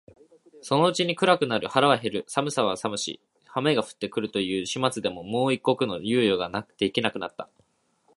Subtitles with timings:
[0.63, 3.21] そのうちに暗くなる、腹は減る、寒さは寒し、
[3.53, 7.47] 雨が降って来るという始末でもう一刻の猶予が出来なくなった